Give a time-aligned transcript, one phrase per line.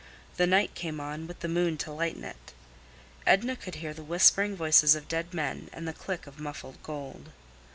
[0.37, 2.53] The night came on, with the moon to lighten it.
[3.27, 7.29] Edna could hear the whispering voices of dead men and the click of muffled gold.